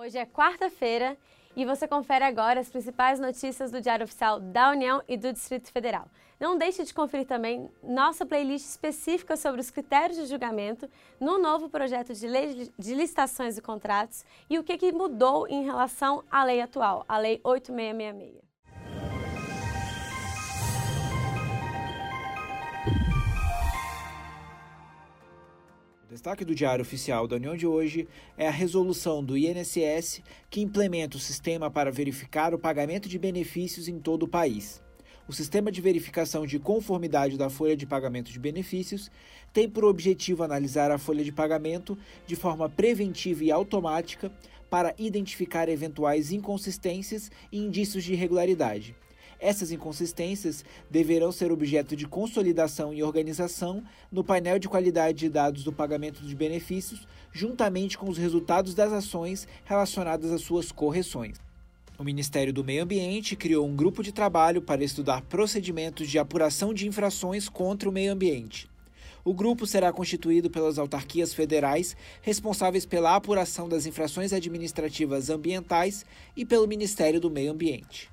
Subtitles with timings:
[0.00, 1.18] Hoje é quarta-feira
[1.56, 5.72] e você confere agora as principais notícias do Diário Oficial da União e do Distrito
[5.72, 6.08] Federal.
[6.38, 10.88] Não deixe de conferir também nossa playlist específica sobre os critérios de julgamento
[11.18, 15.64] no novo projeto de lei de licitações e contratos e o que, que mudou em
[15.64, 18.47] relação à lei atual, a Lei 8666.
[26.08, 31.18] Destaque do Diário Oficial da União de hoje é a resolução do INSS que implementa
[31.18, 34.82] o sistema para verificar o pagamento de benefícios em todo o país.
[35.28, 39.10] O sistema de verificação de conformidade da folha de pagamento de benefícios
[39.52, 44.32] tem por objetivo analisar a folha de pagamento de forma preventiva e automática
[44.70, 48.96] para identificar eventuais inconsistências e indícios de irregularidade
[49.40, 55.62] essas inconsistências deverão ser objeto de consolidação e organização no painel de qualidade de dados
[55.62, 61.36] do pagamento de benefícios, juntamente com os resultados das ações relacionadas às suas correções.
[61.98, 66.72] O Ministério do Meio Ambiente criou um grupo de trabalho para estudar procedimentos de apuração
[66.72, 68.68] de infrações contra o meio ambiente.
[69.24, 76.46] O grupo será constituído pelas autarquias federais responsáveis pela apuração das infrações administrativas ambientais e
[76.46, 78.08] pelo Ministério do Meio Ambiente.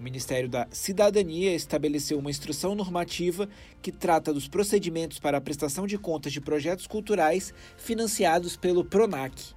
[0.00, 3.46] O Ministério da Cidadania estabeleceu uma instrução normativa
[3.82, 9.52] que trata dos procedimentos para a prestação de contas de projetos culturais financiados pelo PRONAC.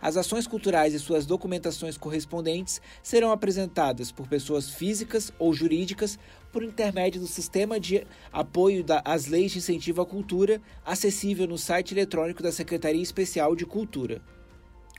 [0.00, 6.16] As ações culturais e suas documentações correspondentes serão apresentadas por pessoas físicas ou jurídicas
[6.52, 11.92] por intermédio do Sistema de Apoio às Leis de Incentivo à Cultura, acessível no site
[11.92, 14.22] eletrônico da Secretaria Especial de Cultura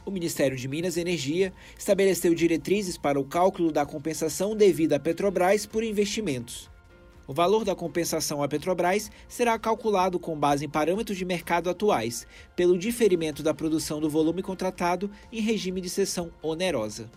[0.05, 5.00] o Ministério de Minas e Energia estabeleceu diretrizes para o cálculo da compensação devida à
[5.00, 6.69] Petrobras por investimentos.
[7.28, 12.25] O valor da compensação à Petrobras será calculado com base em parâmetros de mercado atuais,
[12.55, 17.09] pelo diferimento da produção do volume contratado em regime de cessão onerosa.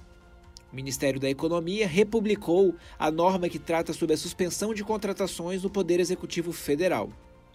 [0.71, 5.71] O Ministério da Economia republicou a norma que trata sobre a suspensão de contratações no
[5.71, 7.11] Poder Executivo Federal.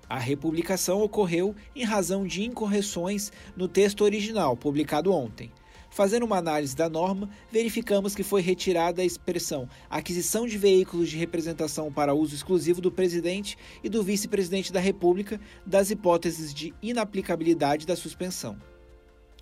[0.10, 5.52] A republicação ocorreu em razão de incorreções no texto original, publicado ontem.
[5.90, 11.18] Fazendo uma análise da norma, verificamos que foi retirada a expressão aquisição de veículos de
[11.18, 17.88] representação para uso exclusivo do presidente e do vice-presidente da República das hipóteses de inaplicabilidade
[17.88, 18.58] da suspensão.